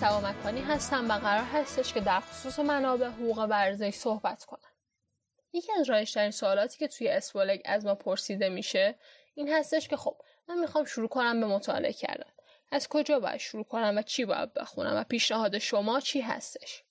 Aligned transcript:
سوا 0.00 0.20
مکانی 0.20 0.60
هستم 0.60 1.10
و 1.10 1.12
قرار 1.12 1.44
هستش 1.44 1.92
که 1.92 2.00
در 2.00 2.20
خصوص 2.20 2.58
منابع 2.58 3.06
حقوق 3.06 3.38
ورزش 3.38 3.94
صحبت 3.94 4.44
کنم. 4.44 4.70
یکی 5.52 5.72
از 5.72 5.90
رایشترین 5.90 6.30
سوالاتی 6.30 6.78
که 6.78 6.88
توی 6.88 7.08
اسپولگ 7.08 7.60
از 7.64 7.84
ما 7.84 7.94
پرسیده 7.94 8.48
میشه 8.48 8.94
این 9.34 9.52
هستش 9.52 9.88
که 9.88 9.96
خب 9.96 10.16
من 10.48 10.58
می‌خوام 10.58 10.84
شروع 10.84 11.08
کنم 11.08 11.40
به 11.40 11.46
مطالعه 11.46 11.92
کردن. 11.92 12.30
از 12.72 12.88
کجا 12.88 13.20
باید 13.20 13.36
شروع 13.36 13.64
کنم 13.64 13.94
و 13.96 14.02
چی 14.02 14.24
باید 14.24 14.54
بخونم 14.54 14.96
و 14.96 15.04
پیشنهاد 15.04 15.58
شما 15.58 16.00
چی 16.00 16.20
هستش؟ 16.20 16.84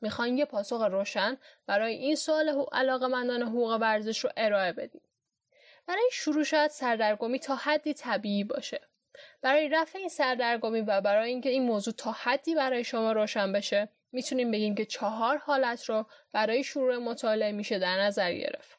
می‌خوایم 0.00 0.38
یه 0.38 0.44
پاسخ 0.44 0.80
روشن 0.80 1.36
برای 1.66 1.94
این 1.94 2.16
سوال 2.16 2.66
علاقه 2.72 3.06
مندان 3.06 3.42
حقوق 3.42 3.78
ورزش 3.80 4.18
رو 4.18 4.30
ارائه 4.36 4.72
بدیم. 4.72 5.02
برای 5.86 6.10
شروع 6.12 6.44
شاید 6.44 6.70
سردرگمی 6.70 7.38
تا 7.38 7.54
حدی 7.54 7.94
طبیعی 7.94 8.44
باشه. 8.44 8.80
برای 9.42 9.68
رفع 9.68 9.98
این 9.98 10.08
سردرگمی 10.08 10.80
و 10.80 11.00
برای 11.00 11.28
اینکه 11.28 11.48
این 11.48 11.62
موضوع 11.62 11.94
تا 11.94 12.12
حدی 12.12 12.54
برای 12.54 12.84
شما 12.84 13.12
روشن 13.12 13.52
بشه 13.52 13.88
می‌تونیم 14.12 14.50
بگیم 14.50 14.74
که 14.74 14.84
چهار 14.84 15.38
حالت 15.38 15.84
رو 15.84 16.06
برای 16.32 16.64
شروع 16.64 16.96
مطالعه 16.96 17.52
میشه 17.52 17.78
در 17.78 18.00
نظر 18.00 18.32
گرفت. 18.32 18.78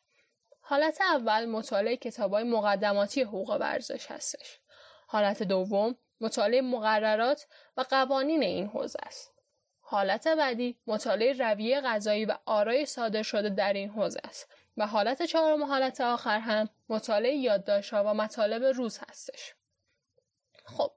حالت 0.61 1.01
اول 1.01 1.45
مطالعه 1.45 1.97
کتاب 1.97 2.33
های 2.33 2.43
مقدماتی 2.43 3.21
حقوق 3.21 3.57
ورزش 3.59 4.11
هستش. 4.11 4.59
حالت 5.07 5.43
دوم 5.43 5.95
مطالعه 6.21 6.61
مقررات 6.61 7.47
و 7.77 7.85
قوانین 7.89 8.43
این 8.43 8.67
حوزه 8.67 8.99
است. 9.03 9.33
حالت 9.79 10.27
بعدی 10.27 10.77
مطالعه 10.87 11.33
رویه 11.33 11.81
غذایی 11.81 12.25
و 12.25 12.37
آرای 12.45 12.85
صادر 12.85 13.23
شده 13.23 13.49
در 13.49 13.73
این 13.73 13.89
حوزه 13.89 14.19
است 14.23 14.51
و 14.77 14.87
حالت 14.87 15.23
چهارم 15.23 15.61
و 15.61 15.65
حالت 15.65 16.01
آخر 16.01 16.39
هم 16.39 16.69
مطالعه 16.89 17.35
یادداشت‌ها 17.35 18.03
و 18.03 18.13
مطالب 18.13 18.63
روز 18.63 18.99
هستش. 19.09 19.53
خب 20.77 20.91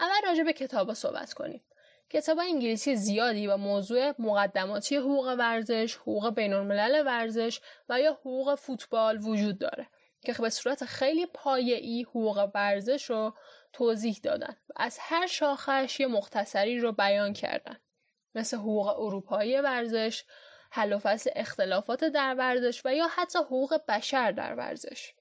اول 0.00 0.28
راجع 0.28 0.42
به 0.42 0.52
کتابا 0.52 0.94
صحبت 0.94 1.32
کنیم. 1.32 1.62
کتاب 2.10 2.38
انگلیسی 2.38 2.96
زیادی 2.96 3.46
و 3.46 3.56
موضوع 3.56 4.14
مقدماتی 4.18 4.96
حقوق 4.96 5.34
ورزش، 5.38 5.96
حقوق 5.96 6.34
بین 6.34 6.52
الملل 6.52 7.06
ورزش 7.06 7.60
و 7.88 8.00
یا 8.00 8.12
حقوق 8.12 8.54
فوتبال 8.54 9.18
وجود 9.18 9.58
داره 9.58 9.86
که 10.20 10.32
به 10.32 10.50
صورت 10.50 10.84
خیلی 10.84 11.26
پایه‌ای 11.26 12.02
حقوق 12.02 12.50
ورزش 12.54 13.10
رو 13.10 13.34
توضیح 13.72 14.20
دادن 14.22 14.56
و 14.68 14.72
از 14.76 14.98
هر 15.00 15.26
شاخش 15.26 16.00
یه 16.00 16.06
مختصری 16.06 16.78
رو 16.78 16.92
بیان 16.92 17.32
کردن 17.32 17.76
مثل 18.34 18.56
حقوق 18.56 18.86
اروپایی 18.86 19.60
ورزش، 19.60 20.24
حل 20.70 20.92
و 20.92 20.98
فصل 20.98 21.30
اختلافات 21.36 22.04
در 22.04 22.34
ورزش 22.34 22.82
و 22.84 22.94
یا 22.94 23.08
حتی 23.16 23.38
حقوق 23.38 23.80
بشر 23.88 24.32
در 24.32 24.54
ورزش. 24.54 25.12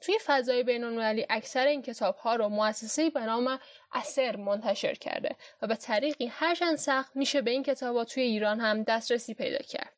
توی 0.00 0.18
فضای 0.26 0.62
بین 0.62 0.84
اکثر 1.30 1.66
این 1.66 1.82
کتاب 1.82 2.16
ها 2.16 2.36
رو 2.36 2.48
مؤسسه‌ای 2.48 3.10
به 3.10 3.20
نام 3.20 3.60
اثر 3.92 4.36
منتشر 4.36 4.94
کرده 4.94 5.36
و 5.62 5.66
به 5.66 5.76
طریقی 5.76 6.26
هرچند 6.26 6.76
سخت 6.76 7.16
میشه 7.16 7.40
به 7.40 7.50
این 7.50 7.62
کتاب 7.62 7.96
ها 7.96 8.04
توی 8.04 8.22
ایران 8.22 8.60
هم 8.60 8.82
دسترسی 8.82 9.34
پیدا 9.34 9.58
کرد. 9.58 9.92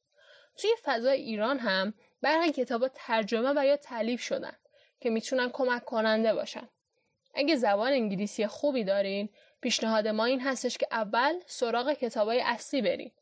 توی 0.57 0.71
فضای 0.83 1.21
ایران 1.21 1.59
هم 1.59 1.95
برخی 2.23 2.53
کتاب 2.53 2.83
ها 2.83 2.91
ترجمه 2.95 3.53
و 3.57 3.67
یا 3.67 3.77
تعلیف 3.77 4.23
شدن 4.23 4.57
که 5.01 5.11
می‌تونن 5.11 5.51
کمک 5.51 5.85
کننده 5.85 6.35
باشن. 6.35 6.69
اگه 7.35 7.57
زبان 7.57 7.93
انگلیسی 7.93 8.47
خوبی 8.47 8.85
دارین 8.85 9.29
پیشنهاد 9.61 10.09
ما 10.09 10.25
این 10.25 10.41
هستش 10.41 10.79
که 10.79 10.87
اول 10.91 11.41
سراغ 11.47 11.93
کتاب 11.93 12.29
های 12.29 12.41
اصلی 12.41 12.83
برین 12.83 13.13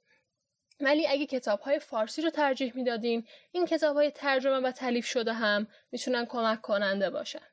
ولی 0.81 1.07
اگه 1.07 1.27
کتاب 1.27 1.61
های 1.61 1.79
فارسی 1.79 2.23
رو 2.23 2.31
ترجیح 2.31 2.73
می‌دادین 2.77 3.27
این 3.53 3.67
کتاب 3.67 3.97
های 3.97 4.11
ترجمه 4.11 4.69
و 4.69 4.71
تعلیف 4.71 5.07
شده 5.07 5.33
هم 5.33 5.69
می‌تونن 5.93 6.27
کمک 6.27 6.61
کننده 6.61 7.11
باشن. 7.11 7.47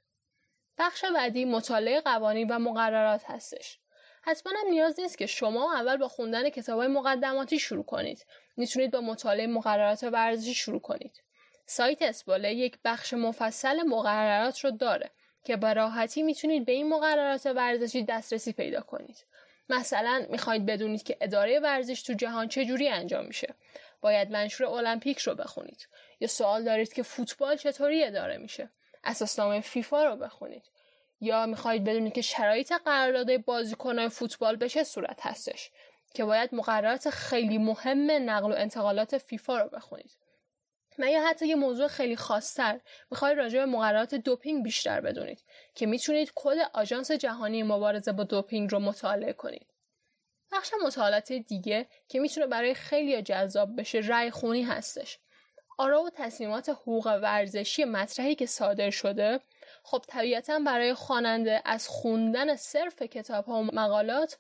بخش 0.78 1.06
بعدی 1.06 1.46
مطالعه 1.46 2.02
قوانین 2.02 2.48
و 2.52 2.60
مقررات 2.60 3.22
هستش. 3.26 3.80
حتما 4.22 4.54
هم 4.62 4.70
نیاز 4.70 5.00
نیست 5.00 5.18
که 5.18 5.26
شما 5.26 5.74
اول 5.74 5.98
با 5.98 6.08
خوندن 6.08 6.50
کتاب 6.50 6.80
های 6.80 6.88
مقدماتی 6.88 7.60
شروع 7.60 7.86
کنید. 7.86 8.26
می‌تونید 8.58 8.92
با 8.92 9.02
مطالعه 9.02 9.48
مقررات 9.48 10.04
ورزشی 10.04 10.54
شروع 10.54 10.82
کنید. 10.82 11.24
سایت 11.66 12.02
اسباله 12.02 12.54
یک 12.54 12.78
بخش 12.86 13.14
مفصل 13.14 13.84
مقررات 13.84 14.60
رو 14.60 14.72
داره 14.72 15.12
که 15.44 15.56
با 15.56 15.72
راحتی 15.72 16.24
می‌تونید 16.24 16.66
به 16.66 16.72
این 16.72 16.90
مقررات 16.90 17.46
ورزشی 17.46 18.04
دسترسی 18.04 18.54
پیدا 18.54 18.82
کنید. 18.82 19.26
مثلا 19.70 20.26
می‌خواید 20.30 20.66
بدونید 20.66 21.04
که 21.04 21.18
اداره 21.22 21.60
ورزش 21.60 22.02
تو 22.02 22.14
جهان 22.14 22.48
چجوری 22.48 22.90
انجام 22.90 23.26
میشه. 23.26 23.54
باید 24.02 24.32
منشور 24.32 24.68
المپیک 24.68 25.20
رو 25.20 25.36
بخونید. 25.36 25.88
یا 26.20 26.28
سوال 26.28 26.64
دارید 26.64 26.94
که 26.94 27.04
فوتبال 27.04 27.58
چطوری 27.58 28.04
اداره 28.04 28.38
میشه. 28.38 28.70
اساسنامه 29.04 29.62
فیفا 29.62 30.04
رو 30.04 30.16
بخونید. 30.16 30.64
یا 31.22 31.46
می‌خواهید 31.46 31.84
بدونید 31.84 32.14
که 32.14 32.22
شرایط 32.22 32.74
قرارداد 32.86 33.38
بازیکنان 33.38 34.10
فوتبال 34.10 34.56
به 34.56 34.70
چه 34.70 34.84
صورت 34.84 35.20
هستش. 35.26 35.72
که 36.14 36.26
باید 36.26 36.56
مقررات 36.56 37.10
خیلی 37.10 37.58
مهم 37.58 38.12
نقل 38.12 38.52
و 38.52 38.56
انتقالات 38.56 39.18
فیفا 39.18 39.58
رو 39.58 39.70
بخونید. 39.70 40.12
و 40.97 41.09
یا 41.09 41.28
حتی 41.28 41.47
یه 41.47 41.56
موضوع 41.56 41.88
خیلی 41.88 42.16
خاصتر 42.16 42.80
می‌خواید 43.12 43.38
راجع 43.38 43.59
به 43.59 43.66
مقررات 43.66 44.16
دوپینگ 44.16 44.63
بیشتر 44.63 45.02
بدونید 45.02 45.44
که 45.75 45.85
می‌تونید 45.85 46.31
کد 46.35 46.58
آژانس 46.74 47.12
جهانی 47.12 47.63
مبارزه 47.63 48.12
با 48.12 48.24
دوپینگ 48.24 48.72
رو 48.72 48.80
مطالعه 48.80 49.34
کنید. 49.34 49.68
بخش 50.52 50.72
مطالعات 50.86 51.34
دیگه 51.34 51.88
که 52.07 52.19
می‌تونه 52.19 52.47
برای 52.47 52.74
خیلی 52.74 53.22
جذاب 53.22 53.80
بشه 53.80 53.97
رأی 53.97 54.31
خونی 54.31 54.63
هستش. 54.63 55.19
آرا 55.78 56.03
و 56.03 56.09
تصمیمات 56.09 56.69
حقوق 56.69 57.07
ورزشی 57.07 57.86
مطرحی 57.86 58.36
که 58.36 58.46
صادر 58.46 58.90
شده 58.90 59.40
خب 59.84 60.03
طبیعتا 60.07 60.59
برای 60.59 60.94
خواننده 60.94 61.62
از 61.66 61.88
خوندن 61.88 62.56
صرف 62.56 63.02
کتاب 63.02 63.46
ها 63.46 63.59
و 63.59 63.63
مقالات 63.63 64.38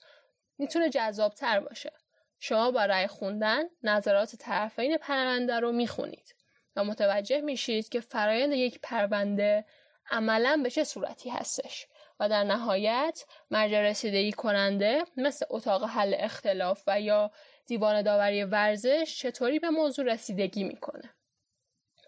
می‌تونه 0.57 0.89
جذابتر 0.89 1.59
باشه. 1.59 1.91
شما 2.39 2.71
با 2.71 2.85
رأی 2.85 3.07
خوندن 3.07 3.63
نظرات 3.83 4.35
طرفین 4.35 4.97
پرونده 4.97 5.59
رو 5.59 5.71
می‌خونید. 5.71 6.36
و 6.77 6.83
متوجه 6.83 7.41
میشید 7.41 7.89
که 7.89 7.99
فرایند 7.99 8.53
یک 8.53 8.79
پرونده 8.83 9.65
عملا 10.11 10.59
به 10.63 10.69
چه 10.69 10.83
صورتی 10.83 11.29
هستش 11.29 11.87
و 12.19 12.29
در 12.29 12.43
نهایت 12.43 13.25
مرجع 13.51 13.81
رسیدگی 13.81 14.31
کننده 14.31 15.03
مثل 15.17 15.45
اتاق 15.49 15.83
حل 15.83 16.15
اختلاف 16.17 16.83
و 16.87 17.01
یا 17.01 17.31
دیوان 17.65 18.01
داوری 18.01 18.43
ورزش 18.43 19.17
چطوری 19.19 19.59
به 19.59 19.69
موضوع 19.69 20.05
رسیدگی 20.05 20.63
می‌کنه. 20.63 21.13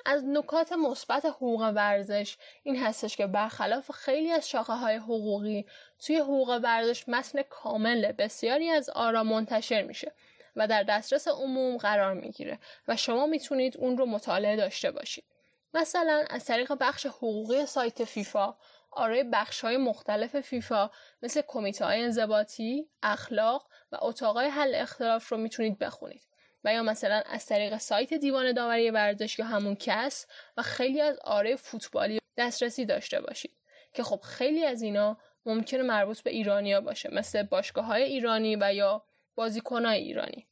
از 0.05 0.25
نکات 0.25 0.71
مثبت 0.71 1.25
حقوق 1.25 1.61
ورزش 1.61 2.37
این 2.63 2.77
هستش 2.77 3.17
که 3.17 3.27
برخلاف 3.27 3.91
خیلی 3.91 4.31
از 4.31 4.49
شاخه 4.49 4.73
های 4.73 4.95
حقوقی 4.95 5.65
توی 5.99 6.17
حقوق 6.17 6.59
ورزش 6.63 7.09
متن 7.09 7.41
کامل 7.41 8.11
بسیاری 8.11 8.69
از 8.69 8.89
آرا 8.89 9.23
منتشر 9.23 9.81
میشه. 9.81 10.11
و 10.55 10.67
در 10.67 10.83
دسترس 10.83 11.27
عموم 11.27 11.77
قرار 11.77 12.13
می‌گیره 12.13 12.59
و 12.87 12.95
شما 12.95 13.25
می‌تونید 13.25 13.77
اون 13.77 13.97
رو 13.97 14.05
مطالعه 14.05 14.55
داشته 14.55 14.91
باشید. 14.91 15.25
مثلا 15.73 16.25
از 16.29 16.45
طریق 16.45 16.73
بخش 16.79 17.05
حقوقی 17.05 17.65
سایت 17.65 18.03
فیفا 18.03 18.55
آرای 18.91 19.23
بخش 19.23 19.61
های 19.61 19.77
مختلف 19.77 20.39
فیفا 20.41 20.91
مثل 21.21 21.41
کمیته 21.47 21.85
های 21.85 22.03
انضباطی، 22.03 22.89
اخلاق 23.03 23.67
و 23.91 23.97
اتاقای 24.01 24.47
حل 24.47 24.75
اختلاف 24.75 25.27
رو 25.27 25.37
می‌تونید 25.37 25.79
بخونید. 25.79 26.29
و 26.63 26.73
یا 26.73 26.83
مثلا 26.83 27.21
از 27.25 27.45
طریق 27.45 27.77
سایت 27.77 28.13
دیوان 28.13 28.53
داوری 28.53 28.91
ورزش 28.91 29.39
یا 29.39 29.45
همون 29.45 29.75
کس 29.75 30.25
و 30.57 30.61
خیلی 30.61 31.01
از 31.01 31.19
آره 31.19 31.55
فوتبالی 31.55 32.19
دسترسی 32.37 32.85
داشته 32.85 33.21
باشید 33.21 33.55
که 33.93 34.03
خب 34.03 34.21
خیلی 34.21 34.65
از 34.65 34.81
اینا 34.81 35.17
ممکنه 35.45 35.83
مربوط 35.83 36.21
به 36.21 36.29
ایرانیا 36.29 36.81
باشه 36.81 37.09
مثل 37.13 37.43
باشگاه 37.43 37.85
های 37.85 38.03
ایرانی 38.03 38.55
و 38.55 38.73
یا 38.73 39.05
بازیکنهای 39.35 39.99
ایرانی. 39.99 40.47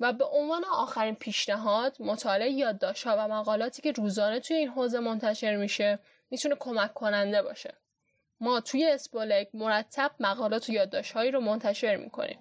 و 0.00 0.12
به 0.12 0.24
عنوان 0.24 0.64
آخرین 0.64 1.14
پیشنهاد 1.14 1.96
مطالعه 2.00 2.50
یادداشت‌ها 2.50 3.16
و 3.18 3.28
مقالاتی 3.28 3.82
که 3.82 3.92
روزانه 3.92 4.40
توی 4.40 4.56
این 4.56 4.68
حوزه 4.68 5.00
منتشر 5.00 5.56
میشه 5.56 5.98
می‌تونه 6.30 6.54
کمک 6.54 6.94
کننده 6.94 7.42
باشه. 7.42 7.74
ما 8.40 8.60
توی 8.60 8.86
اسپولک 8.86 9.48
مرتب 9.54 10.10
مقالات 10.20 10.68
و 10.68 10.72
یادداشت‌هایی 10.72 11.30
رو 11.30 11.40
منتشر 11.40 11.96
می‌کنیم. 11.96 12.38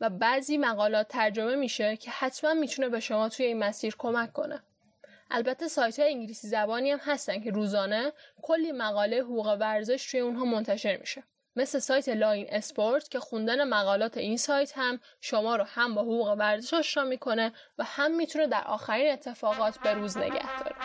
و 0.00 0.10
بعضی 0.10 0.58
مقالات 0.58 1.08
ترجمه 1.08 1.54
میشه 1.54 1.96
که 1.96 2.10
حتما 2.10 2.54
می‌تونه 2.54 2.88
به 2.88 3.00
شما 3.00 3.28
توی 3.28 3.46
این 3.46 3.58
مسیر 3.58 3.94
کمک 3.98 4.32
کنه. 4.32 4.62
البته 5.30 5.68
سایت 5.68 5.98
های 5.98 6.08
انگلیسی 6.08 6.48
زبانی 6.48 6.90
هم 6.90 6.98
هستن 7.02 7.40
که 7.40 7.50
روزانه 7.50 8.12
کلی 8.42 8.72
مقاله 8.72 9.20
حقوق 9.20 9.46
ورزش 9.60 10.10
توی 10.10 10.20
اونها 10.20 10.44
منتشر 10.44 10.96
میشه. 10.96 11.22
مثل 11.58 11.78
سایت 11.78 12.08
LawInSport 12.08 13.08
که 13.08 13.20
خوندن 13.20 13.68
مقالات 13.68 14.16
این 14.16 14.36
سایت 14.36 14.72
هم 14.76 15.00
شما 15.20 15.56
رو 15.56 15.64
هم 15.64 15.94
با 15.94 16.02
حقوق 16.02 16.28
ورزش 16.28 16.74
آشنا 16.74 17.04
می‌کنه 17.04 17.52
و 17.78 17.84
هم 17.84 18.16
می‌تونه 18.16 18.46
در 18.46 18.64
آخرین 18.64 19.12
اتفاقات 19.12 19.78
به 19.78 19.94
روز 19.94 20.16
نگه 20.16 20.58
داره. 20.58 20.76